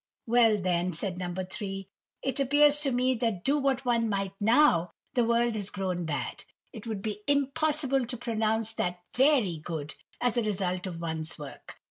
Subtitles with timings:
[0.25, 1.31] "Well, then," said No.
[1.31, 1.87] 3,
[2.23, 6.43] "it appears to me that do what one might now the world has grown bad,
[6.73, 11.77] it would be impossible to pronounce that 'very good,' as the result of one's work.